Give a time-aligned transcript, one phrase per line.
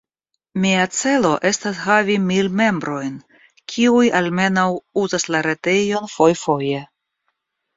[0.61, 3.13] Mia celo estas havi mil membrojn,
[3.75, 4.67] kiuj almenaŭ
[5.03, 6.83] uzas la retejon fojfoje.